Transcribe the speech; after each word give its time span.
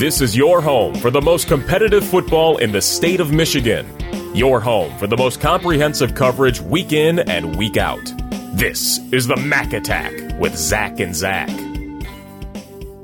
This 0.00 0.22
is 0.22 0.34
your 0.34 0.62
home 0.62 0.94
for 0.94 1.10
the 1.10 1.20
most 1.20 1.46
competitive 1.46 2.02
football 2.02 2.56
in 2.56 2.72
the 2.72 2.80
state 2.80 3.20
of 3.20 3.34
Michigan. 3.34 3.86
Your 4.34 4.58
home 4.58 4.96
for 4.96 5.06
the 5.06 5.16
most 5.18 5.42
comprehensive 5.42 6.14
coverage 6.14 6.58
week 6.58 6.94
in 6.94 7.18
and 7.18 7.54
week 7.54 7.76
out. 7.76 8.00
This 8.54 8.98
is 9.12 9.26
the 9.26 9.36
Mac 9.36 9.74
Attack 9.74 10.14
with 10.38 10.56
Zach 10.56 11.00
and 11.00 11.14
Zach. 11.14 11.50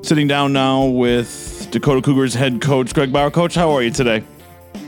Sitting 0.00 0.26
down 0.26 0.54
now 0.54 0.86
with 0.86 1.68
Dakota 1.70 2.00
Cougars 2.00 2.32
head 2.32 2.62
coach 2.62 2.94
Greg 2.94 3.12
Baur. 3.12 3.30
Coach, 3.30 3.54
how 3.54 3.72
are 3.72 3.82
you 3.82 3.90
today? 3.90 4.24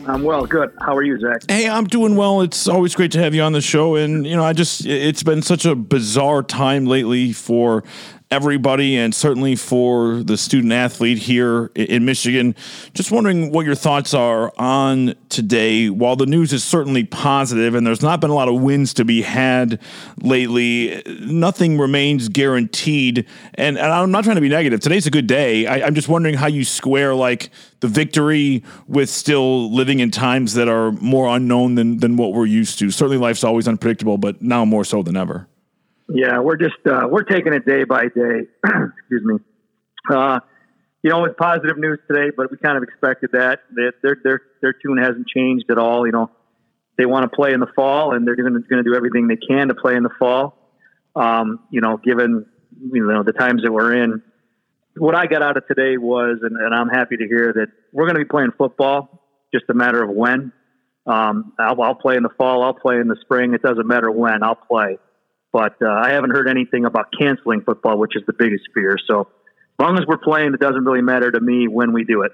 I'm 0.06 0.22
well, 0.22 0.46
good. 0.46 0.72
How 0.80 0.96
are 0.96 1.02
you, 1.02 1.20
Zach? 1.20 1.42
Hey, 1.46 1.68
I'm 1.68 1.86
doing 1.86 2.16
well. 2.16 2.40
It's 2.40 2.66
always 2.66 2.94
great 2.94 3.12
to 3.12 3.18
have 3.18 3.34
you 3.34 3.42
on 3.42 3.52
the 3.52 3.60
show. 3.60 3.96
And, 3.96 4.26
you 4.26 4.34
know, 4.34 4.44
I 4.44 4.54
just, 4.54 4.86
it's 4.86 5.22
been 5.22 5.42
such 5.42 5.66
a 5.66 5.74
bizarre 5.74 6.42
time 6.42 6.86
lately 6.86 7.34
for 7.34 7.84
everybody 8.30 8.96
and 8.96 9.14
certainly 9.14 9.56
for 9.56 10.22
the 10.22 10.36
student 10.36 10.72
athlete 10.72 11.18
here 11.18 11.70
in 11.74 12.04
Michigan. 12.04 12.54
Just 12.92 13.10
wondering 13.10 13.52
what 13.52 13.64
your 13.64 13.74
thoughts 13.74 14.12
are 14.12 14.52
on 14.58 15.14
today. 15.30 15.88
While 15.88 16.16
the 16.16 16.26
news 16.26 16.52
is 16.52 16.62
certainly 16.62 17.04
positive 17.04 17.74
and 17.74 17.86
there's 17.86 18.02
not 18.02 18.20
been 18.20 18.30
a 18.30 18.34
lot 18.34 18.48
of 18.48 18.60
wins 18.60 18.92
to 18.94 19.04
be 19.04 19.22
had 19.22 19.80
lately, 20.20 21.02
nothing 21.20 21.78
remains 21.78 22.28
guaranteed. 22.28 23.26
And, 23.54 23.78
and 23.78 23.86
I'm 23.86 24.10
not 24.10 24.24
trying 24.24 24.36
to 24.36 24.42
be 24.42 24.50
negative. 24.50 24.80
Today's 24.80 25.06
a 25.06 25.10
good 25.10 25.26
day. 25.26 25.66
I, 25.66 25.86
I'm 25.86 25.94
just 25.94 26.08
wondering 26.08 26.34
how 26.34 26.48
you 26.48 26.64
square 26.64 27.14
like 27.14 27.50
the 27.80 27.88
victory 27.88 28.62
with 28.86 29.08
still 29.08 29.72
living 29.72 30.00
in 30.00 30.10
times 30.10 30.54
that 30.54 30.68
are 30.68 30.92
more 30.92 31.34
unknown 31.34 31.76
than, 31.76 31.98
than 31.98 32.16
what 32.16 32.34
we're 32.34 32.46
used 32.46 32.78
to. 32.80 32.90
Certainly 32.90 33.18
life's 33.18 33.44
always 33.44 33.66
unpredictable, 33.66 34.18
but 34.18 34.42
now 34.42 34.64
more 34.66 34.84
so 34.84 35.02
than 35.02 35.16
ever. 35.16 35.48
Yeah, 36.08 36.40
we're 36.40 36.56
just 36.56 36.78
uh, 36.86 37.06
we're 37.10 37.24
taking 37.24 37.52
it 37.52 37.66
day 37.66 37.84
by 37.84 38.04
day. 38.04 38.46
Excuse 38.64 39.22
me. 39.24 39.36
Uh, 40.10 40.40
you 41.02 41.10
know, 41.10 41.24
it's 41.26 41.34
positive 41.38 41.76
news 41.78 41.98
today, 42.10 42.30
but 42.34 42.50
we 42.50 42.56
kind 42.56 42.76
of 42.76 42.82
expected 42.82 43.30
that. 43.32 43.60
Their 43.70 44.16
their 44.24 44.40
their 44.62 44.72
tune 44.72 44.98
hasn't 44.98 45.28
changed 45.28 45.66
at 45.70 45.78
all. 45.78 46.06
You 46.06 46.12
know, 46.12 46.30
they 46.96 47.04
want 47.04 47.30
to 47.30 47.36
play 47.36 47.52
in 47.52 47.60
the 47.60 47.68
fall, 47.76 48.14
and 48.14 48.26
they're 48.26 48.36
going 48.36 48.54
to 48.54 48.60
going 48.60 48.82
to 48.82 48.90
do 48.90 48.96
everything 48.96 49.28
they 49.28 49.36
can 49.36 49.68
to 49.68 49.74
play 49.74 49.96
in 49.96 50.02
the 50.02 50.10
fall. 50.18 50.56
Um, 51.14 51.60
you 51.70 51.80
know, 51.80 51.98
given 51.98 52.46
you 52.80 53.06
know 53.06 53.22
the 53.22 53.32
times 53.32 53.62
that 53.62 53.72
we're 53.72 54.02
in, 54.02 54.22
what 54.96 55.14
I 55.14 55.26
got 55.26 55.42
out 55.42 55.56
of 55.56 55.66
today 55.66 55.98
was, 55.98 56.38
and, 56.42 56.56
and 56.56 56.74
I'm 56.74 56.88
happy 56.88 57.16
to 57.18 57.26
hear 57.26 57.52
that 57.52 57.66
we're 57.92 58.06
going 58.06 58.16
to 58.16 58.24
be 58.24 58.28
playing 58.28 58.52
football. 58.56 59.24
Just 59.52 59.64
a 59.70 59.74
matter 59.74 60.02
of 60.02 60.10
when. 60.10 60.52
Um, 61.06 61.54
I'll, 61.58 61.80
I'll 61.80 61.94
play 61.94 62.16
in 62.16 62.22
the 62.22 62.28
fall. 62.36 62.62
I'll 62.62 62.74
play 62.74 62.96
in 62.96 63.08
the 63.08 63.16
spring. 63.22 63.54
It 63.54 63.62
doesn't 63.62 63.86
matter 63.86 64.10
when. 64.10 64.42
I'll 64.42 64.54
play. 64.54 64.98
But 65.52 65.76
uh, 65.80 65.88
I 65.88 66.12
haven't 66.12 66.30
heard 66.30 66.48
anything 66.48 66.84
about 66.84 67.06
canceling 67.18 67.62
football, 67.62 67.98
which 67.98 68.16
is 68.16 68.22
the 68.26 68.34
biggest 68.34 68.64
fear. 68.74 68.96
So 69.06 69.28
long 69.78 69.98
as 69.98 70.06
we're 70.06 70.18
playing, 70.18 70.54
it 70.54 70.60
doesn't 70.60 70.84
really 70.84 71.02
matter 71.02 71.30
to 71.30 71.40
me 71.40 71.68
when 71.68 71.92
we 71.92 72.04
do 72.04 72.22
it. 72.22 72.32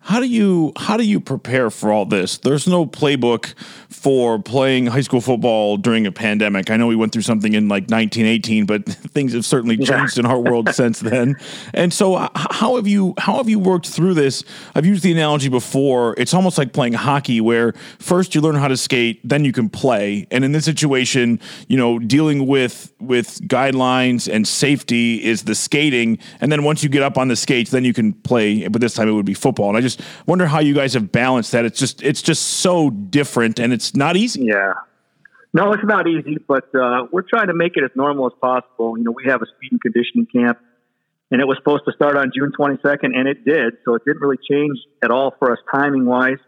How 0.00 0.20
do 0.20 0.26
you 0.26 0.72
how 0.76 0.96
do 0.96 1.02
you 1.02 1.18
prepare 1.18 1.68
for 1.68 1.90
all 1.90 2.06
this? 2.06 2.38
There's 2.38 2.68
no 2.68 2.86
playbook 2.86 3.54
for 3.90 4.38
playing 4.40 4.86
high 4.86 5.00
school 5.00 5.20
football 5.20 5.76
during 5.76 6.06
a 6.06 6.12
pandemic. 6.12 6.70
I 6.70 6.76
know 6.76 6.86
we 6.86 6.94
went 6.94 7.12
through 7.12 7.22
something 7.22 7.54
in 7.54 7.68
like 7.68 7.90
1918, 7.90 8.66
but 8.66 8.84
things 8.88 9.32
have 9.32 9.44
certainly 9.44 9.76
changed 9.76 10.16
yeah. 10.16 10.20
in 10.20 10.26
our 10.26 10.38
world 10.38 10.68
since 10.74 11.00
then. 11.00 11.34
And 11.74 11.92
so, 11.92 12.14
uh, 12.14 12.28
how 12.36 12.76
have 12.76 12.86
you 12.86 13.14
how 13.18 13.38
have 13.38 13.48
you 13.48 13.58
worked 13.58 13.88
through 13.88 14.14
this? 14.14 14.44
I've 14.76 14.86
used 14.86 15.02
the 15.02 15.10
analogy 15.10 15.48
before. 15.48 16.14
It's 16.16 16.32
almost 16.32 16.56
like 16.56 16.72
playing 16.72 16.92
hockey, 16.92 17.40
where 17.40 17.72
first 17.98 18.36
you 18.36 18.40
learn 18.40 18.54
how 18.54 18.68
to 18.68 18.76
skate, 18.76 19.20
then 19.28 19.44
you 19.44 19.50
can 19.50 19.68
play. 19.68 20.28
And 20.30 20.44
in 20.44 20.52
this 20.52 20.64
situation, 20.64 21.40
you 21.66 21.76
know, 21.76 21.98
dealing 21.98 22.46
with 22.46 22.92
with 23.00 23.40
guidelines 23.48 24.32
and 24.32 24.46
safety 24.46 25.24
is 25.24 25.42
the 25.42 25.56
skating, 25.56 26.20
and 26.40 26.52
then 26.52 26.62
once 26.62 26.84
you 26.84 26.85
get 26.88 27.02
up 27.02 27.18
on 27.18 27.28
the 27.28 27.36
skates, 27.36 27.72
then 27.72 27.84
you 27.84 27.92
can 27.92 28.12
play. 28.12 28.68
But 28.68 28.80
this 28.80 28.94
time 28.94 29.08
it 29.08 29.12
would 29.12 29.26
be 29.26 29.34
football. 29.34 29.68
And 29.68 29.76
I 29.76 29.80
just 29.80 29.96
just 29.96 30.08
wonder 30.26 30.46
how 30.46 30.60
you 30.60 30.74
guys 30.74 30.94
have 30.94 31.12
balanced 31.12 31.52
that. 31.52 31.64
It's 31.64 31.78
just 31.78 32.02
it's 32.02 32.22
just 32.22 32.42
so 32.42 32.90
different, 32.90 33.58
and 33.58 33.72
it's 33.72 33.94
not 33.94 34.16
easy. 34.16 34.44
Yeah. 34.44 34.74
No, 35.52 35.72
it's 35.72 35.84
not 35.84 36.06
easy, 36.06 36.36
but 36.46 36.74
uh, 36.74 37.06
we're 37.10 37.22
trying 37.22 37.46
to 37.46 37.54
make 37.54 37.76
it 37.76 37.84
as 37.84 37.90
normal 37.94 38.26
as 38.26 38.32
possible. 38.40 38.98
You 38.98 39.04
know, 39.04 39.12
we 39.12 39.24
have 39.26 39.40
a 39.40 39.46
speed 39.46 39.72
and 39.72 39.80
conditioning 39.80 40.26
camp, 40.26 40.58
and 41.30 41.40
it 41.40 41.46
was 41.46 41.56
supposed 41.56 41.84
to 41.86 41.92
start 41.92 42.16
on 42.16 42.30
June 42.34 42.52
22nd, 42.58 43.16
and 43.16 43.26
it 43.26 43.44
did. 43.44 43.78
So 43.84 43.94
it 43.94 44.02
didn't 44.04 44.20
really 44.20 44.38
change 44.48 44.76
at 45.02 45.10
all 45.10 45.34
for 45.38 45.52
us 45.52 45.58
timing 45.72 46.04
wise. 46.04 46.38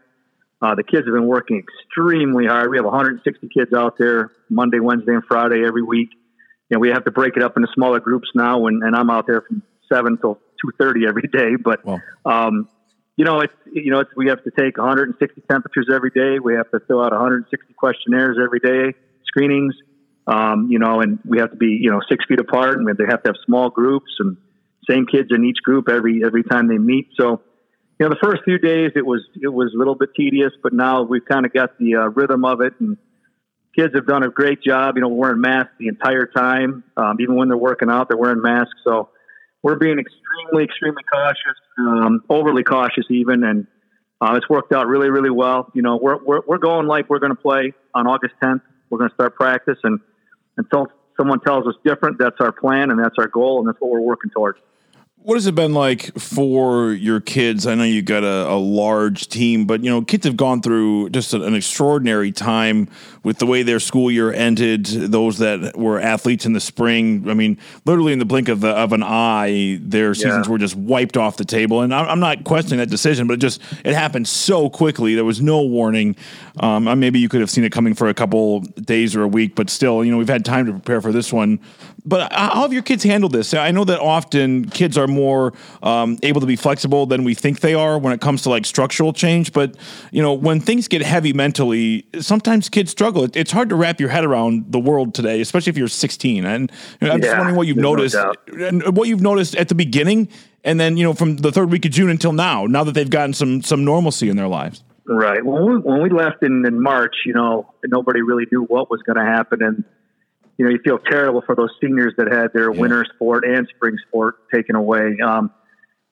Uh, 0.61 0.75
the 0.75 0.83
kids 0.83 1.07
have 1.07 1.13
been 1.13 1.25
working 1.25 1.63
extremely 1.63 2.45
hard. 2.45 2.69
We 2.69 2.77
have 2.77 2.85
160 2.85 3.47
kids 3.47 3.73
out 3.73 3.97
there 3.97 4.31
Monday, 4.49 4.79
Wednesday, 4.79 5.13
and 5.13 5.23
Friday 5.27 5.63
every 5.65 5.81
week. 5.81 6.09
And 6.69 6.79
we 6.79 6.89
have 6.89 7.05
to 7.05 7.11
break 7.11 7.35
it 7.35 7.41
up 7.41 7.57
into 7.57 7.69
smaller 7.73 7.99
groups 7.99 8.27
now, 8.35 8.67
and, 8.67 8.83
and 8.83 8.95
I'm 8.95 9.09
out 9.09 9.25
there 9.25 9.41
from 9.41 9.63
seven 9.91 10.17
till 10.17 10.39
2:30 10.65 11.07
every 11.07 11.29
day. 11.31 11.55
But 11.61 11.85
well. 11.85 12.01
um, 12.25 12.69
you 13.17 13.25
know, 13.25 13.41
it's 13.41 13.53
you 13.71 13.91
know, 13.91 13.99
it's, 13.99 14.11
we 14.15 14.27
have 14.29 14.43
to 14.43 14.51
take 14.51 14.77
160 14.77 15.41
temperatures 15.49 15.87
every 15.93 16.09
day. 16.09 16.39
We 16.39 16.55
have 16.55 16.71
to 16.71 16.79
fill 16.87 17.03
out 17.03 17.11
160 17.11 17.73
questionnaires 17.73 18.37
every 18.41 18.59
day, 18.59 18.97
screenings. 19.25 19.75
Um, 20.27 20.67
you 20.69 20.77
know, 20.77 21.01
and 21.01 21.19
we 21.25 21.39
have 21.39 21.51
to 21.51 21.57
be 21.57 21.79
you 21.81 21.91
know 21.91 22.01
six 22.07 22.23
feet 22.27 22.39
apart, 22.39 22.77
and 22.77 22.87
they 22.87 23.03
have 23.09 23.23
to 23.23 23.29
have 23.29 23.35
small 23.45 23.69
groups 23.69 24.11
and 24.19 24.37
same 24.89 25.05
kids 25.05 25.29
in 25.31 25.43
each 25.45 25.57
group 25.63 25.89
every 25.89 26.21
every 26.25 26.43
time 26.43 26.67
they 26.67 26.77
meet. 26.77 27.09
So, 27.19 27.41
you 27.99 28.07
know, 28.07 28.09
the 28.09 28.19
first 28.21 28.43
few 28.43 28.57
days 28.57 28.91
it 28.95 29.05
was 29.05 29.21
it 29.41 29.47
was 29.47 29.73
a 29.75 29.77
little 29.77 29.95
bit 29.95 30.09
tedious, 30.15 30.51
but 30.61 30.73
now 30.73 31.03
we've 31.03 31.25
kind 31.25 31.45
of 31.45 31.53
got 31.53 31.77
the 31.77 31.95
uh, 31.95 32.07
rhythm 32.09 32.45
of 32.45 32.61
it, 32.61 32.73
and 32.79 32.97
kids 33.75 33.93
have 33.95 34.07
done 34.07 34.23
a 34.23 34.29
great 34.29 34.61
job. 34.63 34.95
You 34.95 35.01
know, 35.01 35.09
wearing 35.09 35.41
masks 35.41 35.73
the 35.79 35.87
entire 35.87 36.25
time, 36.25 36.83
um, 36.97 37.17
even 37.19 37.35
when 37.35 37.49
they're 37.49 37.57
working 37.57 37.89
out, 37.89 38.09
they're 38.09 38.17
wearing 38.17 38.41
masks. 38.41 38.79
So 38.83 39.09
we're 39.63 39.75
being 39.75 39.99
extremely, 39.99 40.63
extremely 40.63 41.03
cautious, 41.11 41.57
um, 41.79 42.21
overly 42.29 42.63
cautious 42.63 43.05
even, 43.09 43.43
and 43.43 43.67
uh, 44.21 44.35
it's 44.35 44.49
worked 44.49 44.73
out 44.73 44.87
really, 44.87 45.09
really 45.09 45.29
well. 45.29 45.69
You 45.73 45.81
know, 45.81 45.97
we're 46.01 46.23
we're, 46.23 46.41
we're 46.47 46.57
going 46.57 46.87
like 46.87 47.09
we're 47.09 47.19
going 47.19 47.35
to 47.35 47.41
play 47.41 47.73
on 47.93 48.07
August 48.07 48.35
10th. 48.41 48.61
We're 48.89 48.99
going 48.99 49.09
to 49.09 49.13
start 49.15 49.35
practice, 49.35 49.77
and 49.83 49.99
until 50.57 50.87
someone 51.17 51.39
tells 51.41 51.67
us 51.67 51.75
different, 51.85 52.17
that's 52.17 52.37
our 52.39 52.51
plan 52.51 52.91
and 52.91 52.99
that's 52.99 53.15
our 53.17 53.27
goal, 53.27 53.59
and 53.59 53.67
that's 53.67 53.77
what 53.79 53.91
we're 53.91 54.01
working 54.01 54.31
towards. 54.31 54.59
What 55.21 55.35
has 55.35 55.47
it 55.47 55.53
been 55.53 55.73
like 55.73 56.17
for 56.17 56.93
your 56.93 57.19
kids? 57.19 57.67
I 57.67 57.75
know 57.75 57.83
you 57.83 58.01
got 58.01 58.23
a, 58.23 58.49
a, 58.51 58.55
large 58.55 59.27
team, 59.27 59.65
but 59.65 59.83
you 59.83 59.89
know, 59.89 60.01
kids 60.01 60.25
have 60.25 60.37
gone 60.37 60.61
through 60.61 61.09
just 61.09 61.33
an 61.33 61.53
extraordinary 61.53 62.31
time 62.31 62.87
with 63.21 63.37
the 63.37 63.45
way 63.45 63.61
their 63.61 63.81
school 63.81 64.09
year 64.09 64.31
ended. 64.31 64.85
Those 64.85 65.39
that 65.39 65.77
were 65.77 65.99
athletes 65.99 66.45
in 66.45 66.53
the 66.53 66.61
spring, 66.61 67.29
I 67.29 67.33
mean, 67.33 67.57
literally 67.83 68.13
in 68.13 68.19
the 68.19 68.25
blink 68.25 68.47
of, 68.47 68.61
the, 68.61 68.69
of 68.69 68.93
an 68.93 69.03
eye, 69.03 69.77
their 69.81 70.13
seasons 70.13 70.47
yeah. 70.47 70.51
were 70.53 70.57
just 70.57 70.77
wiped 70.77 71.17
off 71.17 71.35
the 71.35 71.43
table. 71.43 71.81
And 71.81 71.93
I'm 71.93 72.21
not 72.21 72.45
questioning 72.45 72.79
that 72.79 72.89
decision, 72.89 73.27
but 73.27 73.33
it 73.33 73.41
just 73.41 73.61
it 73.83 73.93
happened 73.93 74.25
so 74.25 74.69
quickly. 74.69 75.15
There 75.15 75.25
was 75.25 75.41
no 75.41 75.63
warning. 75.63 76.15
Um, 76.61 76.85
maybe 76.97 77.19
you 77.19 77.27
could 77.27 77.41
have 77.41 77.49
seen 77.49 77.65
it 77.65 77.73
coming 77.73 77.93
for 77.93 78.07
a 78.07 78.13
couple 78.13 78.61
days 78.61 79.17
or 79.17 79.23
a 79.23 79.27
week, 79.27 79.53
but 79.53 79.69
still, 79.69 80.03
you 80.05 80.11
know, 80.11 80.17
we've 80.17 80.29
had 80.29 80.45
time 80.45 80.65
to 80.67 80.71
prepare 80.71 81.01
for 81.01 81.11
this 81.11 81.33
one. 81.33 81.59
But 82.05 82.31
how 82.31 82.61
have 82.61 82.73
your 82.73 82.81
kids 82.81 83.03
handled 83.03 83.33
this? 83.33 83.53
I 83.53 83.71
know 83.71 83.83
that 83.83 83.99
often 83.99 84.69
kids 84.69 84.97
are 84.97 85.08
more 85.09 85.53
um, 85.83 86.17
able 86.23 86.41
to 86.41 86.47
be 86.47 86.55
flexible 86.55 87.05
than 87.05 87.23
we 87.23 87.33
think 87.33 87.59
they 87.59 87.73
are 87.73 87.97
when 87.97 88.13
it 88.13 88.21
comes 88.21 88.43
to 88.43 88.49
like 88.49 88.65
structural 88.65 89.13
change. 89.13 89.53
But 89.53 89.75
you 90.11 90.21
know, 90.21 90.33
when 90.33 90.59
things 90.59 90.87
get 90.87 91.01
heavy 91.01 91.33
mentally, 91.33 92.05
sometimes 92.19 92.69
kids 92.69 92.91
struggle. 92.91 93.27
It's 93.33 93.51
hard 93.51 93.69
to 93.69 93.75
wrap 93.75 93.99
your 93.99 94.09
head 94.09 94.23
around 94.23 94.71
the 94.71 94.79
world 94.79 95.13
today, 95.13 95.41
especially 95.41 95.71
if 95.71 95.77
you're 95.77 95.87
16. 95.87 96.45
And 96.45 96.71
you 97.01 97.07
know, 97.07 97.13
I'm 97.13 97.19
yeah, 97.19 97.25
just 97.25 97.37
wondering 97.37 97.55
what 97.55 97.67
you've 97.67 97.77
noticed, 97.77 98.15
no 98.15 98.33
and 98.67 98.95
what 98.95 99.07
you've 99.07 99.21
noticed 99.21 99.55
at 99.55 99.67
the 99.67 99.75
beginning, 99.75 100.29
and 100.63 100.79
then 100.79 100.97
you 100.97 101.03
know 101.03 101.13
from 101.13 101.37
the 101.37 101.51
third 101.51 101.71
week 101.71 101.85
of 101.85 101.91
June 101.91 102.09
until 102.09 102.33
now. 102.33 102.65
Now 102.65 102.83
that 102.83 102.93
they've 102.93 103.09
gotten 103.09 103.33
some 103.33 103.61
some 103.61 103.83
normalcy 103.83 104.29
in 104.29 104.37
their 104.37 104.47
lives. 104.47 104.83
Right. 105.05 105.43
When 105.43 105.65
we, 105.65 105.77
when 105.79 106.03
we 106.03 106.09
left 106.11 106.43
in, 106.43 106.63
in 106.67 106.83
March, 106.83 107.15
you 107.25 107.33
know, 107.33 107.73
nobody 107.83 108.21
really 108.21 108.45
knew 108.51 108.65
what 108.65 108.91
was 108.91 109.01
going 109.01 109.17
to 109.17 109.25
happen, 109.25 109.63
and 109.63 109.83
you 110.59 110.65
know, 110.65 110.71
you 110.71 110.79
feel 110.83 110.99
terrible 110.99 111.41
for 111.41 111.55
those 111.55 111.69
seniors 111.81 112.13
that 112.17 112.27
had 112.29 112.51
their 112.53 112.71
yeah. 112.71 112.79
winter 112.81 113.05
sport 113.15 113.45
and 113.47 113.65
spring 113.73 113.95
sport 114.07 114.35
taken 114.53 114.75
away. 114.75 115.17
Um, 115.25 115.51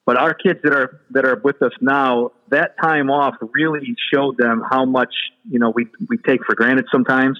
but 0.05 0.15
our 0.15 0.33
kids 0.33 0.59
that 0.63 0.73
are 0.73 1.01
that 1.11 1.25
are 1.25 1.41
with 1.43 1.61
us 1.61 1.73
now, 1.81 2.31
that 2.49 2.75
time 2.81 3.11
off 3.11 3.35
really 3.53 3.93
showed 4.11 4.37
them 4.37 4.63
how 4.71 4.85
much 4.85 5.13
you 5.51 5.59
know 5.59 5.73
we 5.75 5.87
we 6.07 6.17
take 6.25 6.39
for 6.45 6.55
granted 6.55 6.85
sometimes. 6.89 7.37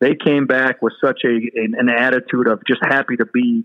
They 0.00 0.16
came 0.16 0.48
back 0.48 0.82
with 0.82 0.94
such 1.02 1.20
a 1.24 1.28
an, 1.28 1.74
an 1.78 1.88
attitude 1.88 2.48
of 2.48 2.60
just 2.66 2.80
happy 2.82 3.16
to 3.18 3.24
be 3.24 3.62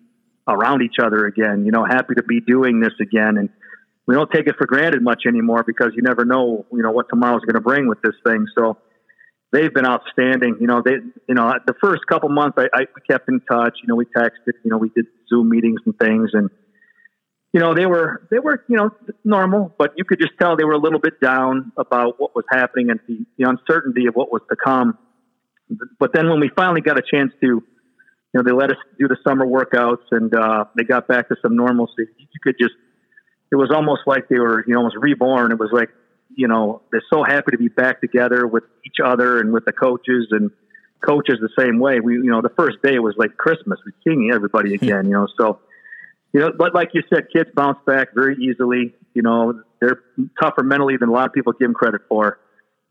around 0.47 0.83
each 0.83 0.97
other 1.01 1.25
again. 1.25 1.65
You 1.65 1.71
know, 1.71 1.83
happy 1.83 2.13
to 2.13 2.23
be 2.23 2.41
doing 2.41 2.80
this 2.80 2.94
again, 3.01 3.38
and 3.38 3.50
we 4.06 4.13
don't 4.13 4.30
take 4.31 4.45
it 4.45 4.56
for 4.56 4.68
granted 4.68 5.01
much 5.01 5.23
anymore 5.27 5.63
because 5.65 5.94
you 5.95 6.03
never 6.03 6.25
know 6.25 6.68
you 6.71 6.83
know 6.83 6.91
what 6.91 7.09
tomorrow's 7.09 7.41
going 7.41 7.56
to 7.56 7.62
bring 7.62 7.88
with 7.88 8.03
this 8.03 8.15
thing. 8.23 8.45
So 8.56 8.77
they've 9.51 9.73
been 9.73 9.85
outstanding. 9.85 10.57
You 10.59 10.67
know, 10.67 10.81
they, 10.83 10.95
you 11.27 11.35
know, 11.35 11.53
the 11.65 11.73
first 11.81 12.01
couple 12.07 12.29
months 12.29 12.57
I, 12.57 12.67
I 12.73 12.85
kept 13.09 13.29
in 13.29 13.41
touch. 13.41 13.77
You 13.81 13.88
know, 13.88 13.95
we 13.95 14.05
texted. 14.05 14.53
You 14.63 14.71
know, 14.71 14.77
we 14.77 14.89
did 14.95 15.05
Zoom 15.29 15.49
meetings 15.49 15.81
and 15.85 15.97
things, 15.97 16.31
and 16.33 16.49
you 17.53 17.59
know, 17.59 17.73
they 17.73 17.85
were 17.85 18.27
they 18.29 18.39
were 18.39 18.63
you 18.67 18.77
know 18.77 18.91
normal, 19.23 19.73
but 19.77 19.94
you 19.95 20.03
could 20.03 20.19
just 20.19 20.33
tell 20.39 20.55
they 20.57 20.65
were 20.65 20.73
a 20.73 20.79
little 20.79 20.99
bit 20.99 21.19
down 21.19 21.71
about 21.77 22.19
what 22.19 22.35
was 22.35 22.45
happening 22.51 22.89
and 22.89 22.99
the, 23.07 23.25
the 23.38 23.49
uncertainty 23.49 24.07
of 24.07 24.15
what 24.15 24.31
was 24.31 24.41
to 24.49 24.55
come. 24.55 24.97
But 25.99 26.13
then 26.13 26.29
when 26.29 26.39
we 26.39 26.49
finally 26.55 26.81
got 26.81 26.97
a 26.97 27.01
chance 27.01 27.33
to, 27.41 27.47
you 27.47 27.63
know, 28.33 28.44
they 28.44 28.53
let 28.53 28.69
us 28.69 28.77
do 28.97 29.07
the 29.07 29.17
summer 29.27 29.45
workouts 29.45 30.05
and 30.11 30.33
uh, 30.33 30.65
they 30.77 30.83
got 30.83 31.07
back 31.07 31.27
to 31.27 31.35
some 31.41 31.57
normalcy. 31.57 32.05
You 32.17 32.39
could 32.41 32.55
just 32.59 32.73
it 33.51 33.55
was 33.55 33.71
almost 33.73 34.01
like 34.05 34.27
they 34.29 34.39
were, 34.39 34.63
you 34.67 34.73
know, 34.73 34.79
almost 34.79 34.97
reborn. 34.99 35.51
It 35.51 35.59
was 35.59 35.69
like, 35.71 35.89
you 36.38 36.48
know, 36.48 36.84
they're 36.92 37.04
so 37.12 37.24
happy 37.24 37.51
to 37.51 37.57
be 37.57 37.68
back 37.68 38.00
together 38.00 38.45
with 38.45 38.63
each 38.86 38.98
other 39.04 39.39
and 39.39 39.51
with 39.51 39.66
the 39.66 39.74
coaches 39.74 40.28
and 40.30 40.51
coaches 41.06 41.39
the 41.42 41.50
same 41.60 41.80
way. 41.80 42.00
We, 42.00 42.13
you 42.13 42.30
know, 42.30 42.42
the 42.42 42.54
first 42.57 42.78
day 42.84 43.00
was 43.00 43.16
like 43.18 43.36
Christmas. 43.38 43.80
We're 43.84 43.94
seeing 44.04 44.31
everybody 44.31 44.75
again, 44.75 45.06
you 45.06 45.13
know, 45.13 45.28
so, 45.39 45.60
you 46.34 46.39
know, 46.39 46.51
but 46.56 46.75
like 46.75 46.92
you 46.94 47.01
said, 47.12 47.28
kids 47.34 47.50
bounce 47.56 47.80
back 47.88 48.10
very 48.13 48.36
easily. 48.36 48.94
You 49.16 49.24
know, 49.24 49.63
they're 49.81 50.04
tougher 50.39 50.62
mentally 50.62 50.95
than 50.98 51.10
a 51.10 51.12
lot 51.12 51.25
of 51.25 51.34
people 51.34 51.54
give 51.54 51.68
them 51.68 51.74
credit 51.74 52.01
for. 52.07 52.40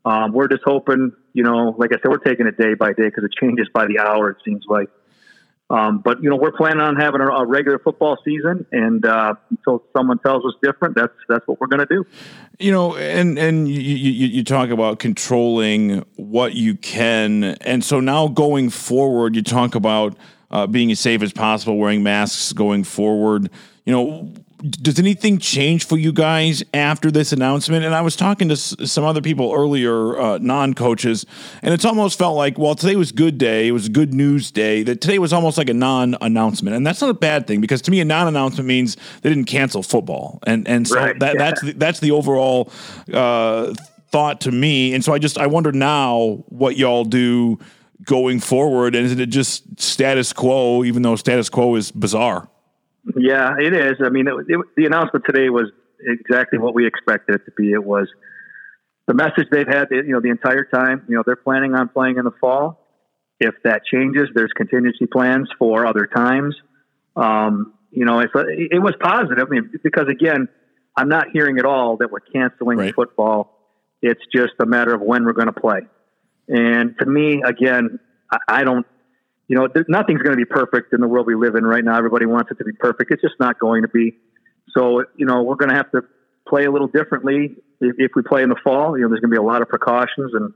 Um, 0.03 0.33
we're 0.33 0.49
just 0.49 0.63
hoping, 0.65 1.13
you 1.33 1.43
know, 1.43 1.73
like 1.77 1.91
I 1.93 1.95
said, 1.95 2.09
we're 2.09 2.17
taking 2.17 2.47
it 2.47 2.57
day 2.57 2.73
by 2.73 2.89
day 2.89 3.05
because 3.05 3.23
it 3.23 3.31
changes 3.39 3.67
by 3.73 3.85
the 3.85 3.99
hour. 3.99 4.29
It 4.29 4.37
seems 4.43 4.65
like. 4.67 4.89
Um, 5.69 5.99
but 5.99 6.23
you 6.23 6.29
know, 6.29 6.37
we're 6.37 6.53
planning 6.53 6.79
on 6.79 6.95
having 6.95 7.19
a, 7.19 7.27
a 7.27 7.45
regular 7.45 7.77
football 7.77 8.17
season, 8.23 8.65
and 8.71 9.05
uh, 9.05 9.35
until 9.49 9.83
someone 9.95 10.17
tells 10.19 10.45
us 10.45 10.53
different, 10.63 10.95
that's 10.95 11.13
that's 11.27 11.45
what 11.45 11.59
we're 11.59 11.67
going 11.67 11.85
to 11.85 11.85
do. 11.85 12.05
You 12.57 12.71
know, 12.71 12.95
and 12.95 13.37
and 13.37 13.67
you, 13.67 13.81
you, 13.81 14.27
you 14.27 14.43
talk 14.45 14.69
about 14.69 14.99
controlling 14.99 16.05
what 16.15 16.53
you 16.53 16.75
can, 16.75 17.43
and 17.43 17.83
so 17.83 17.99
now 17.99 18.29
going 18.29 18.69
forward, 18.69 19.35
you 19.35 19.43
talk 19.43 19.75
about 19.75 20.15
uh, 20.51 20.67
being 20.67 20.89
as 20.89 21.01
safe 21.01 21.21
as 21.21 21.33
possible, 21.33 21.77
wearing 21.77 22.01
masks 22.01 22.53
going 22.53 22.85
forward. 22.85 23.49
You 23.85 23.93
know, 23.93 24.33
does 24.57 24.97
anything 24.97 25.37
change 25.37 25.85
for 25.85 25.97
you 25.97 26.11
guys 26.11 26.63
after 26.73 27.11
this 27.11 27.31
announcement? 27.31 27.85
And 27.85 27.93
I 27.93 28.01
was 28.01 28.15
talking 28.15 28.47
to 28.47 28.53
s- 28.53 28.75
some 28.85 29.03
other 29.03 29.21
people 29.21 29.53
earlier, 29.55 30.19
uh, 30.19 30.37
non 30.39 30.73
coaches, 30.73 31.25
and 31.61 31.73
it's 31.73 31.85
almost 31.85 32.17
felt 32.17 32.35
like, 32.35 32.57
well, 32.57 32.73
today 32.73 32.95
was 32.95 33.11
good 33.11 33.37
day. 33.37 33.67
It 33.67 33.71
was 33.71 33.85
a 33.85 33.89
good 33.89 34.13
news 34.15 34.49
day. 34.49 34.81
That 34.83 34.99
today 34.99 35.19
was 35.19 35.31
almost 35.31 35.57
like 35.59 35.69
a 35.69 35.73
non 35.75 36.15
announcement. 36.21 36.75
And 36.75 36.85
that's 36.87 37.01
not 37.01 37.09
a 37.11 37.13
bad 37.13 37.45
thing 37.45 37.61
because 37.61 37.81
to 37.83 37.91
me, 37.91 37.99
a 37.99 38.05
non 38.05 38.27
announcement 38.27 38.67
means 38.67 38.97
they 39.21 39.29
didn't 39.29 39.45
cancel 39.45 39.83
football. 39.83 40.39
And, 40.47 40.67
and 40.67 40.87
so 40.87 40.95
Right, 40.95 41.19
that, 41.19 41.35
yeah. 41.35 41.37
that's, 41.39 41.61
the, 41.61 41.71
that's 41.73 41.99
the 41.99 42.11
overall 42.11 42.71
uh, 43.13 43.73
thought 44.09 44.41
to 44.41 44.51
me. 44.51 44.93
And 44.95 45.03
so 45.05 45.13
I 45.13 45.19
just, 45.19 45.37
I 45.37 45.45
wonder 45.47 45.71
now 45.71 46.43
what 46.47 46.77
y'all 46.77 47.03
do 47.05 47.59
going 48.05 48.39
forward. 48.39 48.95
And 48.95 49.05
is 49.05 49.11
it 49.19 49.29
just 49.29 49.79
status 49.79 50.33
quo, 50.33 50.83
even 50.83 51.03
though 51.03 51.15
status 51.15 51.49
quo 51.49 51.75
is 51.75 51.91
bizarre? 51.91 52.47
Yeah, 53.15 53.55
it 53.59 53.73
is. 53.73 53.93
I 54.03 54.09
mean, 54.09 54.27
it, 54.27 54.33
it, 54.47 54.59
the 54.75 54.85
announcement 54.85 55.25
today 55.25 55.49
was 55.49 55.71
exactly 55.99 56.59
what 56.59 56.73
we 56.75 56.85
expected 56.85 57.35
it 57.35 57.45
to 57.45 57.51
be. 57.55 57.71
It 57.71 57.83
was 57.83 58.07
the 59.07 59.13
message 59.13 59.47
they've 59.51 59.67
had, 59.67 59.87
you 59.91 60.11
know, 60.11 60.19
the 60.19 60.29
entire 60.29 60.65
time. 60.65 61.05
You 61.07 61.15
know, 61.15 61.23
they're 61.25 61.35
planning 61.37 61.73
on 61.73 61.89
playing 61.89 62.17
in 62.17 62.25
the 62.25 62.31
fall. 62.41 62.83
If 63.39 63.55
that 63.63 63.83
changes, 63.85 64.29
there's 64.33 64.51
contingency 64.55 65.05
plans 65.05 65.49
for 65.57 65.85
other 65.85 66.07
times. 66.07 66.55
Um, 67.15 67.73
you 67.91 68.03
know, 68.05 68.19
it's, 68.19 68.33
it 68.35 68.81
was 68.81 68.93
positive 68.99 69.47
I 69.47 69.49
mean, 69.49 69.71
because 69.83 70.07
again, 70.09 70.49
I'm 70.95 71.07
not 71.09 71.27
hearing 71.31 71.59
at 71.59 71.65
all 71.65 71.97
that 71.97 72.11
we're 72.11 72.19
canceling 72.19 72.79
Right. 72.79 72.93
football. 72.93 73.53
It's 74.01 74.21
just 74.35 74.53
a 74.59 74.65
matter 74.65 74.93
of 74.93 75.01
when 75.01 75.23
we're 75.25 75.33
going 75.33 75.47
to 75.47 75.59
play. 75.59 75.81
And 76.47 76.95
to 76.99 77.05
me, 77.05 77.41
again, 77.45 77.99
I, 78.31 78.37
I 78.47 78.63
don't 78.63 78.85
you 79.47 79.57
know, 79.57 79.67
nothing's 79.87 80.21
going 80.21 80.37
to 80.37 80.37
be 80.37 80.45
perfect 80.45 80.93
in 80.93 81.01
the 81.01 81.07
world 81.07 81.25
we 81.25 81.35
live 81.35 81.55
in 81.55 81.63
right 81.63 81.83
now. 81.83 81.97
Everybody 81.97 82.25
wants 82.25 82.51
it 82.51 82.57
to 82.57 82.65
be 82.65 82.73
perfect. 82.73 83.11
It's 83.11 83.21
just 83.21 83.35
not 83.39 83.59
going 83.59 83.83
to 83.83 83.87
be. 83.87 84.17
So, 84.77 85.05
you 85.15 85.25
know, 85.25 85.43
we're 85.43 85.55
going 85.55 85.69
to 85.69 85.75
have 85.75 85.89
to 85.91 86.01
play 86.47 86.65
a 86.65 86.71
little 86.71 86.87
differently 86.87 87.55
if, 87.79 87.95
if 87.97 88.11
we 88.15 88.23
play 88.23 88.43
in 88.43 88.49
the 88.49 88.59
fall. 88.63 88.97
You 88.97 89.03
know, 89.03 89.09
there's 89.09 89.21
going 89.21 89.31
to 89.31 89.35
be 89.35 89.43
a 89.43 89.47
lot 89.47 89.61
of 89.61 89.69
precautions, 89.69 90.33
and 90.33 90.53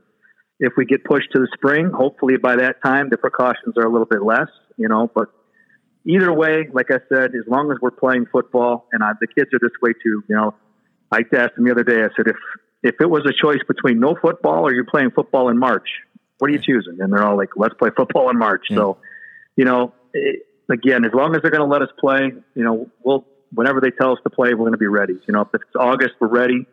if 0.60 0.74
we 0.76 0.84
get 0.84 1.04
pushed 1.04 1.32
to 1.32 1.40
the 1.40 1.48
spring, 1.54 1.90
hopefully 1.92 2.36
by 2.36 2.56
that 2.56 2.76
time 2.84 3.08
the 3.10 3.16
precautions 3.16 3.76
are 3.76 3.84
a 3.84 3.90
little 3.90 4.06
bit 4.06 4.22
less. 4.22 4.48
You 4.76 4.88
know, 4.88 5.10
but 5.14 5.28
either 6.06 6.32
way, 6.32 6.68
like 6.72 6.90
I 6.90 6.98
said, 7.08 7.34
as 7.34 7.46
long 7.46 7.70
as 7.72 7.78
we're 7.80 7.90
playing 7.90 8.26
football, 8.30 8.88
and 8.92 9.02
I, 9.02 9.12
the 9.20 9.26
kids 9.26 9.50
are 9.54 9.58
this 9.60 9.72
way 9.80 9.92
too. 9.92 10.22
You 10.28 10.36
know, 10.36 10.54
I 11.10 11.20
asked 11.34 11.56
them 11.56 11.64
the 11.64 11.72
other 11.72 11.84
day. 11.84 12.02
I 12.02 12.08
said, 12.16 12.28
if 12.28 12.36
if 12.82 12.96
it 13.00 13.08
was 13.08 13.22
a 13.26 13.32
choice 13.32 13.60
between 13.66 14.00
no 14.00 14.16
football 14.20 14.64
or 14.64 14.74
you're 14.74 14.84
playing 14.84 15.12
football 15.12 15.48
in 15.48 15.58
March, 15.58 15.88
what 16.42 16.50
are 16.50 16.54
you 16.54 16.58
choosing? 16.60 16.96
And 16.98 17.12
they're 17.12 17.24
all 17.24 17.36
like, 17.36 17.50
let's 17.54 17.74
play 17.74 17.90
football 17.96 18.28
in 18.28 18.36
March. 18.36 18.64
So, 18.74 18.98
you 19.54 19.64
know, 19.64 19.94
it, 20.12 20.44
again, 20.68 21.04
as 21.04 21.12
long 21.14 21.36
as 21.36 21.40
they're 21.40 21.52
going 21.52 21.62
to 21.62 21.72
let 21.72 21.82
us 21.82 21.90
play, 22.00 22.32
you 22.56 22.64
know, 22.64 22.90
we'll 23.04 23.24
whenever 23.54 23.80
they 23.80 23.92
tell 23.92 24.10
us 24.10 24.18
to 24.24 24.30
play, 24.30 24.48
we're 24.50 24.66
going 24.66 24.72
to 24.72 24.76
be 24.76 24.88
ready. 24.88 25.12
You 25.12 25.34
know, 25.34 25.42
if 25.42 25.50
it's 25.54 25.62
August, 25.78 26.14
we're 26.20 26.26
ready. 26.26 26.66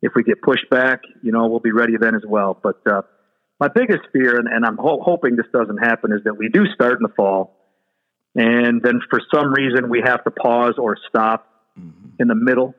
If 0.00 0.12
we 0.16 0.22
get 0.22 0.40
pushed 0.40 0.70
back, 0.70 1.02
you 1.22 1.32
know, 1.32 1.48
we'll 1.48 1.60
be 1.60 1.70
ready 1.70 1.98
then 2.00 2.14
as 2.14 2.22
well. 2.26 2.58
But 2.62 2.80
uh, 2.90 3.02
my 3.58 3.68
biggest 3.68 4.04
fear, 4.10 4.38
and, 4.38 4.48
and 4.48 4.64
I'm 4.64 4.78
ho- 4.78 5.02
hoping 5.04 5.36
this 5.36 5.44
doesn't 5.52 5.76
happen, 5.76 6.12
is 6.12 6.24
that 6.24 6.38
we 6.38 6.48
do 6.48 6.64
start 6.72 6.94
in 6.94 7.02
the 7.02 7.12
fall, 7.14 7.54
and 8.34 8.80
then 8.80 9.02
for 9.10 9.20
some 9.34 9.52
reason 9.52 9.90
we 9.90 10.00
have 10.02 10.24
to 10.24 10.30
pause 10.30 10.76
or 10.78 10.96
stop 11.10 11.46
in 12.18 12.28
the 12.28 12.34
middle, 12.34 12.74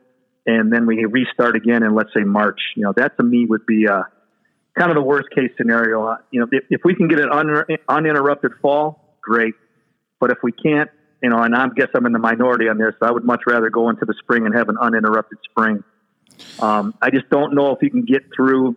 and 0.48 0.74
then 0.74 0.88
we 0.88 1.06
restart 1.06 1.56
again 1.56 1.84
in 1.84 1.94
let's 1.94 2.10
say 2.18 2.24
March. 2.24 2.62
You 2.76 2.86
know, 2.86 2.94
that 2.98 3.16
to 3.18 3.24
me 3.24 3.46
would 3.46 3.68
be 3.68 3.88
uh, 3.88 4.06
kind 4.78 4.92
of 4.92 4.96
the 4.96 5.02
worst 5.02 5.30
case 5.36 5.52
scenario. 5.58 6.08
Uh, 6.08 6.18
you 6.32 6.40
know, 6.40 6.48
if, 6.52 6.64
if 6.70 6.82
we 6.84 6.96
can 6.96 7.08
get 7.08 7.20
an 7.20 7.30
un- 7.32 7.66
uninterrupted 7.88 8.52
fall, 8.62 9.18
great. 9.22 9.54
But 10.20 10.32
if 10.32 10.38
we 10.44 10.52
can't, 10.52 10.90
you 11.22 11.30
know, 11.30 11.42
and 11.42 11.56
I 11.56 11.68
guess 11.76 11.88
I'm 11.94 12.06
in 12.06 12.14
the 12.14 12.20
minority 12.20 12.68
on 12.68 12.78
this, 12.78 12.94
I 13.02 13.12
would 13.12 13.24
much 13.24 13.42
rather 13.46 13.70
go 13.70 13.90
into 13.90 14.06
the 14.06 14.14
spring 14.20 14.46
and 14.46 14.56
have 14.56 14.70
an 14.70 14.78
uninterrupted 14.80 15.40
spring. 15.50 15.84
Um, 16.60 16.96
I 17.02 17.10
just 17.10 17.30
don't 17.30 17.54
know 17.54 17.72
if 17.76 17.82
you 17.82 17.90
can 17.90 18.06
get 18.06 18.24
through, 18.36 18.76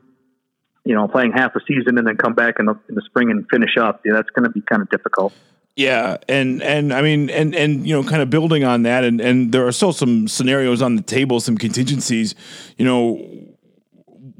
you 0.85 0.94
know, 0.94 1.08
playing 1.08 1.32
half 1.32 1.55
a 1.56 1.61
season 1.67 1.96
and 1.96 2.06
then 2.06 2.17
come 2.17 2.35
back 2.35 2.56
in 2.58 2.67
the, 2.67 2.79
in 2.88 2.94
the 2.94 3.02
spring 3.06 3.31
and 3.31 3.46
finish 3.50 3.76
up. 3.81 4.02
Yeah, 4.05 4.12
that's 4.14 4.29
going 4.31 4.44
to 4.44 4.50
be 4.50 4.61
kind 4.61 4.82
of 4.82 4.91
difficult. 4.91 5.32
Yeah, 5.76 6.19
and 6.29 6.62
and 6.62 6.93
I 6.93 7.02
mean, 7.02 7.31
and 7.31 7.52
and 7.52 7.85
you 7.87 7.94
know, 7.94 8.08
kind 8.08 8.23
of 8.23 8.31
building 8.31 8.62
on 8.62 8.85
that, 8.85 9.02
and 9.02 9.20
and 9.20 9.50
there 9.50 9.67
are 9.67 9.73
still 9.73 9.93
some 9.93 10.29
scenarios 10.29 10.81
on 10.81 10.94
the 10.94 11.02
table, 11.02 11.41
some 11.41 11.58
contingencies. 11.58 12.37
You 12.76 12.85
know, 12.85 13.53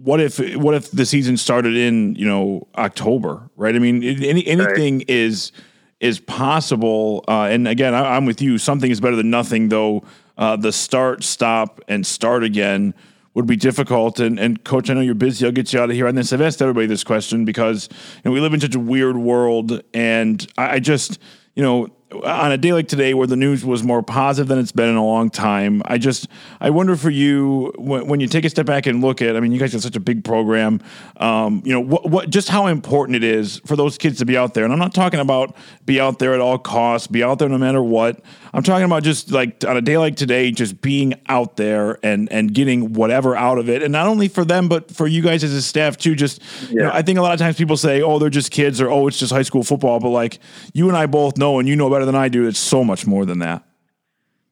what 0.05 0.21
if 0.21 0.39
what 0.57 0.75
if 0.75 0.91
the 0.91 1.07
season 1.07 1.37
started 1.39 1.77
in 1.77 2.15
you 2.15 2.27
know 2.27 2.69
October, 2.77 3.49
right? 3.57 3.75
I 3.75 3.79
mean, 3.79 4.05
any 4.05 4.47
anything 4.47 5.03
is 5.09 5.51
is 5.99 6.21
possible. 6.21 7.25
Uh, 7.27 7.45
and 7.45 7.67
again, 7.67 7.95
I, 7.95 8.17
I'm 8.17 8.27
with 8.27 8.43
you. 8.43 8.59
Something 8.59 8.91
is 8.91 9.01
better 9.01 9.17
than 9.17 9.31
nothing, 9.31 9.71
though. 9.71 10.05
Uh, 10.37 10.57
the 10.57 10.73
start, 10.73 11.25
stop, 11.25 11.81
and 11.89 12.07
start 12.07 12.45
again 12.45 12.93
would 13.33 13.47
be 13.47 13.57
difficult. 13.57 14.21
And, 14.21 14.39
and 14.39 14.63
coach, 14.65 14.91
I 14.91 14.95
know 14.95 15.01
you're 15.01 15.15
busy. 15.15 15.47
I'll 15.47 15.53
get 15.53 15.73
you 15.73 15.81
out 15.81 15.89
of 15.89 15.97
here 15.97 16.07
on 16.07 16.15
this. 16.15 16.33
I've 16.33 16.43
asked 16.43 16.61
everybody 16.61 16.87
this 16.87 17.05
question 17.05 17.45
because 17.45 17.89
you 17.91 18.23
know, 18.25 18.33
we 18.33 18.41
live 18.41 18.53
in 18.53 18.61
such 18.61 18.75
a 18.75 18.81
weird 18.81 19.17
world, 19.17 19.83
and 19.95 20.47
I, 20.59 20.75
I 20.75 20.79
just 20.81 21.19
you 21.55 21.63
know 21.63 21.89
on 22.13 22.53
a 22.53 22.59
day 22.59 22.73
like 22.73 22.87
today 22.87 23.13
where 23.15 23.27
the 23.27 23.37
news 23.37 23.65
was 23.65 23.83
more 23.83 24.03
positive 24.03 24.47
than 24.49 24.59
it's 24.59 24.73
been 24.73 24.89
in 24.89 24.97
a 24.97 25.05
long 25.05 25.31
time 25.31 25.83
i 25.87 25.99
just 25.99 26.29
i 26.61 26.71
wonder 26.71 26.95
for 26.97 27.11
you 27.11 27.73
when, 27.77 28.07
when 28.07 28.21
you 28.21 28.29
take 28.29 28.45
a 28.45 28.51
step 28.51 28.67
back 28.67 28.87
and 28.87 29.01
look 29.01 29.21
at 29.21 29.37
i 29.37 29.41
mean 29.41 29.51
you 29.51 29.59
guys 29.59 29.73
have 29.73 29.83
such 29.83 29.97
a 29.97 30.01
big 30.01 30.23
program 30.23 30.81
um, 31.17 31.63
you 31.65 31.73
know 31.73 31.81
what, 31.81 32.09
what 32.11 32.31
just 32.31 32.49
how 32.49 32.67
important 32.67 33.17
it 33.17 33.25
is 33.25 33.61
for 33.67 33.77
those 33.77 33.99
kids 33.99 34.19
to 34.19 34.27
be 34.27 34.37
out 34.37 34.55
there. 34.55 34.65
And 34.65 34.73
i'm 34.73 34.79
not 34.79 34.95
talking 34.95 35.21
about 35.21 35.57
be 35.85 36.01
out 36.01 36.19
there 36.19 36.35
at 36.35 36.41
all 36.41 36.59
costs 36.59 37.07
be 37.07 37.23
out 37.23 37.39
there 37.39 37.49
no 37.49 37.59
matter 37.59 37.83
what. 37.83 38.21
I'm 38.53 38.63
talking 38.63 38.85
about 38.85 39.03
just 39.03 39.33
like 39.33 39.65
on 39.65 39.77
a 39.77 39.81
day 39.81 39.99
like 39.99 40.17
today 40.17 40.51
just 40.51 40.81
being 40.81 41.15
out 41.29 41.57
there 41.57 41.99
and 42.05 42.31
and 42.33 42.53
getting 42.53 42.93
whatever 42.93 43.37
out 43.37 43.59
of 43.59 43.69
it. 43.69 43.83
And 43.83 43.93
not 43.93 44.07
only 44.07 44.29
for 44.29 44.45
them 44.45 44.69
but 44.69 44.91
for 44.91 45.07
you 45.07 45.23
guys 45.23 45.45
as 45.45 45.53
a 45.53 45.63
staff 45.63 45.97
too 45.97 46.15
just 46.15 46.43
you 46.71 46.77
know 46.77 46.91
i 46.93 47.03
think 47.03 47.19
a 47.19 47.23
lot 47.23 47.33
of 47.33 47.39
times 47.39 47.57
people 47.57 47.77
say 47.77 48.03
oh 48.03 48.19
they're 48.19 48.31
just 48.31 48.51
kids 48.51 48.81
or 48.81 48.91
oh 48.91 49.07
it's 49.07 49.19
just 49.19 49.33
high 49.33 49.43
school 49.43 49.63
football. 49.63 50.01
But 50.01 50.11
like 50.11 50.39
you 50.73 50.89
and 50.89 50.97
i 50.97 51.07
both 51.07 51.37
know 51.37 51.59
and 51.59 51.69
you 51.69 51.77
know 51.77 51.89
better 51.95 52.07
than 52.07 52.15
i 52.15 52.29
do 52.29 52.47
it's 52.47 52.59
so 52.59 52.85
much 52.85 53.07
more 53.07 53.25
than 53.25 53.39
that 53.39 53.63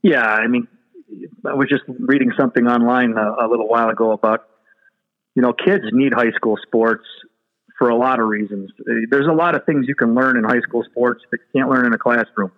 Yeah, 0.02 0.26
I 0.26 0.48
mean, 0.48 0.66
I 1.46 1.54
was 1.54 1.68
just 1.68 1.84
reading 1.86 2.32
something 2.38 2.66
online 2.66 3.14
a, 3.16 3.46
a 3.46 3.48
little 3.48 3.68
while 3.68 3.88
ago 3.88 4.10
about, 4.12 4.48
you 5.34 5.42
know, 5.42 5.52
kids 5.52 5.84
need 5.92 6.12
high 6.12 6.32
school 6.32 6.58
sports 6.66 7.04
for 7.78 7.88
a 7.88 7.96
lot 7.96 8.20
of 8.20 8.26
reasons. 8.26 8.70
There's 9.10 9.28
a 9.28 9.32
lot 9.32 9.54
of 9.54 9.64
things 9.64 9.86
you 9.88 9.94
can 9.94 10.14
learn 10.14 10.36
in 10.36 10.44
high 10.44 10.60
school 10.60 10.84
sports 10.90 11.22
that 11.30 11.38
you 11.38 11.60
can't 11.60 11.70
learn 11.70 11.86
in 11.86 11.94
a 11.94 11.98
classroom. 11.98 12.52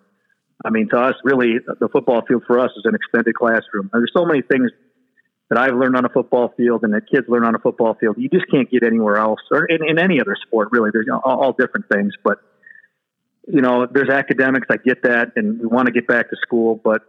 I 0.64 0.70
mean, 0.70 0.88
to 0.90 0.98
us, 0.98 1.14
really, 1.24 1.58
the 1.80 1.88
football 1.88 2.22
field 2.26 2.44
for 2.46 2.58
us 2.58 2.70
is 2.76 2.84
an 2.84 2.94
extended 2.94 3.34
classroom. 3.34 3.90
There's 3.92 4.12
so 4.16 4.24
many 4.24 4.40
things 4.40 4.70
that 5.50 5.58
I've 5.58 5.74
learned 5.74 5.96
on 5.96 6.06
a 6.06 6.08
football 6.08 6.54
field 6.56 6.84
and 6.84 6.94
that 6.94 7.02
kids 7.12 7.26
learn 7.28 7.44
on 7.44 7.54
a 7.54 7.58
football 7.58 7.94
field. 7.94 8.16
You 8.18 8.30
just 8.30 8.46
can't 8.50 8.70
get 8.70 8.82
anywhere 8.82 9.16
else 9.16 9.40
or 9.50 9.66
in, 9.66 9.86
in 9.86 9.98
any 9.98 10.20
other 10.20 10.36
sport, 10.46 10.68
really. 10.72 10.90
There's 10.92 11.06
all, 11.12 11.20
all 11.24 11.52
different 11.52 11.86
things, 11.92 12.14
but 12.24 12.38
you 13.46 13.60
know, 13.60 13.86
there's 13.90 14.08
academics. 14.08 14.66
I 14.70 14.76
get 14.76 15.02
that, 15.02 15.32
and 15.36 15.60
we 15.60 15.66
want 15.66 15.86
to 15.86 15.92
get 15.92 16.06
back 16.06 16.30
to 16.30 16.36
school, 16.36 16.80
but 16.82 17.02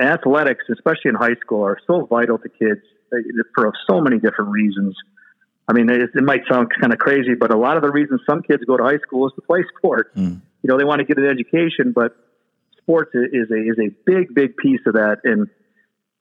athletics, 0.00 0.64
especially 0.70 1.10
in 1.10 1.14
high 1.14 1.36
school, 1.40 1.62
are 1.64 1.78
so 1.86 2.06
vital 2.06 2.38
to 2.38 2.48
kids 2.48 2.80
for 3.54 3.72
so 3.88 4.00
many 4.00 4.18
different 4.18 4.50
reasons. 4.50 4.94
I 5.68 5.72
mean, 5.72 5.88
it, 5.90 6.10
it 6.14 6.22
might 6.22 6.42
sound 6.50 6.68
kind 6.80 6.92
of 6.92 6.98
crazy, 6.98 7.34
but 7.34 7.52
a 7.52 7.56
lot 7.58 7.76
of 7.76 7.82
the 7.82 7.90
reasons 7.90 8.20
some 8.28 8.42
kids 8.42 8.64
go 8.64 8.76
to 8.76 8.84
high 8.84 8.98
school 8.98 9.26
is 9.26 9.32
to 9.36 9.42
play 9.42 9.64
sports. 9.76 10.10
Hmm. 10.14 10.36
You 10.62 10.68
know, 10.68 10.78
they 10.78 10.84
want 10.84 11.00
to 11.00 11.04
get 11.04 11.18
an 11.18 11.26
education, 11.26 11.92
but 11.94 12.16
sports 12.78 13.10
is 13.14 13.50
a 13.50 13.60
is 13.60 13.76
a 13.78 13.90
big, 14.04 14.34
big 14.34 14.56
piece 14.56 14.80
of 14.86 14.94
that. 14.94 15.18
And 15.24 15.48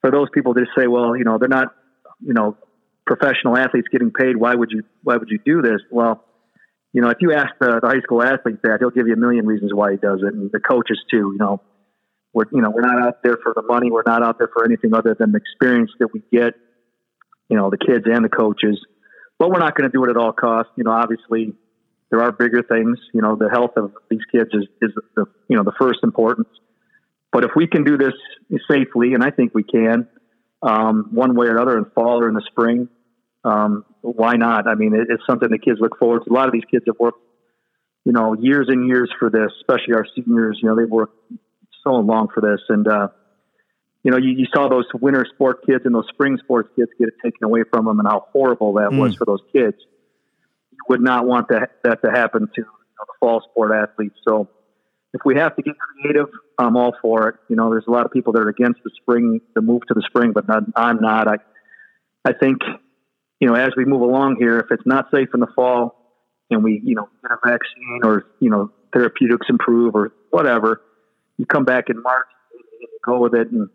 for 0.02 0.12
those 0.12 0.30
people 0.34 0.54
that 0.54 0.68
say, 0.78 0.88
well, 0.88 1.16
you 1.16 1.24
know, 1.24 1.38
they're 1.38 1.48
not, 1.50 1.76
you 2.22 2.34
know, 2.34 2.58
professional 3.06 3.58
athletes 3.58 3.88
getting 3.92 4.12
paid. 4.12 4.38
Why 4.38 4.56
would 4.56 4.72
you 4.72 4.84
Why 5.04 5.18
would 5.18 5.30
you 5.30 5.40
do 5.44 5.62
this? 5.62 5.82
Well, 5.92 6.24
you 6.96 7.02
know, 7.02 7.10
if 7.10 7.18
you 7.20 7.34
ask 7.34 7.50
the, 7.60 7.82
the 7.84 7.88
high 7.90 8.00
school 8.00 8.24
athlete 8.24 8.62
that, 8.64 8.78
he'll 8.80 8.90
give 8.90 9.06
you 9.06 9.16
a 9.16 9.18
million 9.18 9.46
reasons 9.46 9.74
why 9.74 9.92
he 9.92 9.98
does 9.98 10.22
it, 10.26 10.34
and 10.34 10.50
the 10.54 10.62
coaches 10.62 10.98
too. 11.12 11.36
You 11.36 11.38
know, 11.38 11.62
We're 12.32 12.46
you 12.54 12.62
know 12.62 12.70
we're 12.70 12.88
not 12.88 13.06
out 13.06 13.22
there 13.22 13.38
for 13.44 13.52
the 13.54 13.64
money. 13.64 13.92
We're 13.92 14.08
not 14.08 14.24
out 14.24 14.38
there 14.38 14.48
for 14.48 14.64
anything 14.64 14.94
other 14.96 15.14
than 15.14 15.34
the 15.34 15.38
experience 15.38 15.92
that 16.00 16.14
we 16.14 16.22
get. 16.32 16.54
You 17.50 17.58
know, 17.58 17.70
the 17.70 17.78
kids 17.78 18.06
and 18.06 18.24
the 18.24 18.30
coaches. 18.30 18.80
But 19.38 19.50
we're 19.50 19.60
not 19.60 19.76
going 19.76 19.92
to 19.92 19.94
do 19.94 20.06
it 20.06 20.10
at 20.10 20.16
all 20.16 20.32
costs. 20.32 20.72
You 20.78 20.86
know, 20.86 20.92
obviously 20.92 21.54
there 22.12 22.22
are 22.24 22.32
bigger 22.32 22.64
things. 22.64 22.98
You 23.14 23.22
know, 23.22 23.36
the 23.36 23.50
health 23.52 23.72
of 23.76 23.92
these 24.10 24.24
kids 24.32 24.52
is 24.54 24.64
is 24.82 24.92
the 25.18 25.26
you 25.50 25.58
know 25.58 25.64
the 25.64 25.74
first 25.78 26.00
importance. 26.02 26.48
But 27.34 27.44
if 27.44 27.52
we 27.58 27.68
can 27.68 27.84
do 27.84 27.98
this 27.98 28.14
safely, 28.72 29.16
and 29.16 29.22
I 29.22 29.32
think 29.32 29.52
we 29.54 29.64
can, 29.64 30.08
um, 30.62 31.10
one 31.12 31.36
way 31.36 31.48
or 31.48 31.58
another, 31.58 31.78
in 31.78 31.84
fall 31.94 32.24
or 32.24 32.30
in 32.30 32.36
the 32.36 32.46
spring, 32.50 32.88
um, 33.46 33.86
why 34.02 34.36
not? 34.36 34.68
I 34.68 34.76
mean, 34.76 34.96
it, 34.96 35.08
it's 35.10 35.24
something 35.28 35.50
the 35.50 35.60
kids 35.60 35.80
look 35.80 35.98
forward 36.00 36.24
to. 36.26 36.32
A 36.32 36.34
lot 36.34 36.48
of 36.48 36.54
these 36.54 36.66
kids 36.70 36.84
have 36.88 36.96
worked, 37.00 37.22
you 38.04 38.12
know, 38.12 38.34
years 38.34 38.68
and 38.70 38.88
years 38.88 39.12
for 39.20 39.30
this, 39.30 39.52
especially 39.62 39.94
our 39.94 40.06
seniors. 40.16 40.60
You 40.62 40.70
know, 40.70 40.76
they've 40.76 40.90
worked 40.90 41.16
so 41.84 41.92
long 41.92 42.28
for 42.34 42.42
this, 42.42 42.62
and 42.70 42.88
uh, 42.88 43.10
you 44.04 44.12
know, 44.12 44.18
you, 44.18 44.32
you 44.32 44.46
saw 44.54 44.68
those 44.68 44.86
winter 45.00 45.26
sport 45.34 45.66
kids 45.66 45.84
and 45.86 45.94
those 45.94 46.08
spring 46.10 46.38
sports 46.44 46.70
kids 46.76 46.90
get 47.00 47.08
it 47.08 47.14
taken 47.24 47.44
away 47.44 47.62
from 47.70 47.86
them, 47.86 48.00
and 48.00 48.08
how 48.08 48.26
horrible 48.34 48.74
that 48.74 48.90
mm. 48.90 49.00
was 49.00 49.16
for 49.16 49.26
those 49.26 49.42
kids. 49.54 49.78
You 50.72 50.80
would 50.90 51.02
not 51.02 51.28
want 51.28 51.50
that 51.50 51.70
that 51.84 52.02
to 52.04 52.12
happen 52.12 52.42
to 52.42 52.52
you 52.58 52.64
know, 52.64 53.06
the 53.06 53.14
fall 53.20 53.42
sport 53.50 53.72
athletes. 53.72 54.18
So, 54.28 54.50
if 55.14 55.22
we 55.24 55.36
have 55.36 55.56
to 55.56 55.62
get 55.62 55.76
creative, 55.78 56.28
I'm 56.58 56.76
all 56.78 56.96
for 57.02 57.30
it. 57.30 57.36
You 57.48 57.56
know, 57.56 57.70
there's 57.70 57.86
a 57.88 57.92
lot 57.92 58.06
of 58.06 58.12
people 58.12 58.34
that 58.34 58.42
are 58.42 58.50
against 58.50 58.82
the 58.84 58.92
spring, 59.02 59.40
the 59.54 59.62
move 59.62 59.84
to 59.88 59.94
the 59.94 60.04
spring, 60.08 60.32
but 60.34 60.48
not, 60.48 60.64
I'm 60.76 61.00
not. 61.00 61.28
I, 61.28 61.36
I 62.26 62.34
think, 62.34 62.62
you 63.40 63.48
know, 63.48 63.56
as 63.56 63.70
we 63.76 63.86
move 63.86 64.02
along 64.02 64.38
here, 64.40 64.60
if 64.60 64.68
it's 64.72 64.86
not 64.86 65.08
safe 65.14 65.30
in 65.34 65.40
the 65.40 65.48
fall, 65.56 65.96
and 66.50 66.64
we, 66.64 66.82
you 66.84 66.96
know, 66.96 67.10
get 67.22 67.32
a 67.32 67.38
vaccine 67.44 68.02
or 68.04 68.26
you 68.40 68.50
know 68.50 68.72
therapeutics 68.94 69.48
improve 69.50 69.96
or 69.96 70.14
whatever, 70.30 70.82
you 71.38 71.46
come 71.46 71.66
back 71.66 71.90
in 71.90 72.02
March 72.02 72.28
and 72.54 72.90
go 73.04 73.20
with 73.20 73.34
it. 73.34 73.52
And 73.52 73.70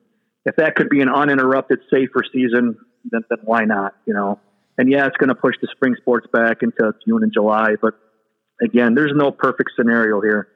if 0.44 0.56
that 0.56 0.76
could 0.76 0.88
be 0.88 1.00
an 1.00 1.08
uninterrupted, 1.08 1.80
safer 1.90 2.22
season, 2.32 2.76
then, 3.10 3.22
then 3.28 3.38
why 3.44 3.64
not? 3.64 3.94
You 4.06 4.14
know, 4.14 4.40
and 4.78 4.90
yeah, 4.90 5.06
it's 5.06 5.16
going 5.16 5.28
to 5.28 5.34
push 5.34 5.56
the 5.60 5.68
spring 5.72 5.94
sports 6.00 6.26
back 6.32 6.62
into 6.62 6.94
June 7.06 7.22
and 7.22 7.32
July. 7.32 7.74
But 7.80 7.94
again, 8.62 8.94
there's 8.94 9.12
no 9.14 9.30
perfect 9.30 9.72
scenario 9.76 10.20
here. 10.20 10.48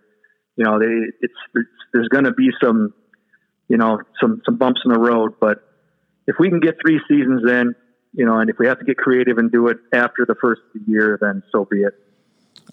You 0.56 0.64
know, 0.64 0.78
they, 0.78 0.86
it's, 1.20 1.34
it's 1.54 1.68
there's 1.92 2.08
going 2.08 2.24
to 2.24 2.32
be 2.32 2.50
some, 2.62 2.94
you 3.68 3.76
know, 3.76 3.98
some 4.20 4.40
some 4.44 4.56
bumps 4.56 4.80
in 4.84 4.92
the 4.92 4.98
road. 4.98 5.34
But 5.40 5.58
if 6.26 6.36
we 6.38 6.48
can 6.48 6.60
get 6.60 6.76
three 6.80 7.00
seasons 7.08 7.42
in, 7.48 7.74
you 8.14 8.24
know, 8.24 8.38
and 8.38 8.48
if 8.48 8.58
we 8.58 8.66
have 8.66 8.78
to 8.78 8.84
get 8.84 8.96
creative 8.96 9.38
and 9.38 9.50
do 9.50 9.68
it 9.68 9.78
after 9.92 10.24
the 10.26 10.34
first 10.34 10.62
year, 10.86 11.18
then 11.20 11.42
so 11.50 11.64
be 11.64 11.82
it. 11.82 11.94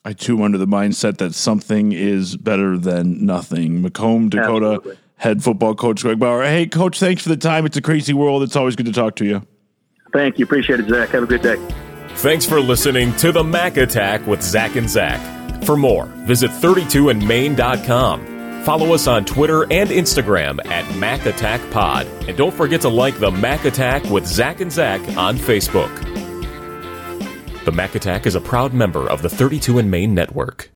I 0.05 0.13
too 0.13 0.41
under 0.43 0.57
the 0.57 0.67
mindset 0.67 1.17
that 1.17 1.33
something 1.33 1.91
is 1.91 2.37
better 2.37 2.77
than 2.77 3.25
nothing. 3.25 3.81
Macomb, 3.81 4.29
Dakota 4.29 4.75
Absolutely. 4.75 4.97
head 5.17 5.43
football 5.43 5.75
coach 5.75 6.01
Greg 6.01 6.19
Baur. 6.19 6.43
Hey, 6.43 6.65
coach, 6.67 6.99
thanks 6.99 7.23
for 7.23 7.29
the 7.29 7.37
time. 7.37 7.65
It's 7.65 7.77
a 7.77 7.81
crazy 7.81 8.13
world. 8.13 8.43
It's 8.43 8.55
always 8.55 8.75
good 8.75 8.85
to 8.85 8.93
talk 8.93 9.15
to 9.17 9.25
you. 9.25 9.45
Thank 10.13 10.39
you. 10.39 10.45
Appreciate 10.45 10.79
it, 10.79 10.89
Zach. 10.89 11.09
Have 11.09 11.23
a 11.23 11.27
good 11.27 11.41
day. 11.41 11.57
Thanks 12.15 12.45
for 12.45 12.59
listening 12.59 13.15
to 13.17 13.31
the 13.31 13.43
Mac 13.43 13.77
Attack 13.77 14.25
with 14.27 14.41
Zach 14.41 14.75
and 14.75 14.89
Zach. 14.89 15.19
For 15.63 15.77
more, 15.77 16.05
visit 16.05 16.51
32andmain.com. 16.51 18.30
Follow 18.63 18.93
us 18.93 19.07
on 19.07 19.25
Twitter 19.25 19.63
and 19.71 19.89
Instagram 19.89 20.63
at 20.67 20.95
Mac 20.95 21.25
Attack 21.25 21.71
Pod. 21.71 22.05
And 22.27 22.37
don't 22.37 22.53
forget 22.53 22.81
to 22.81 22.89
like 22.89 23.17
the 23.17 23.31
Mac 23.31 23.65
Attack 23.65 24.03
with 24.03 24.27
Zach 24.27 24.61
and 24.61 24.71
Zach 24.71 25.01
on 25.17 25.35
Facebook. 25.35 25.89
The 27.65 27.71
Mac 27.71 27.95
Attack 27.95 28.27
is 28.27 28.35
a 28.35 28.41
proud 28.41 28.71
member 28.71 29.09
of 29.09 29.23
the 29.23 29.29
32 29.29 29.79
and 29.79 29.89
Main 29.89 30.13
Network. 30.13 30.69